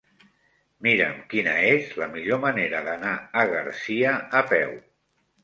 [0.85, 3.13] Mira'm quina és la millor manera d'anar
[3.43, 4.77] a Garcia a peu.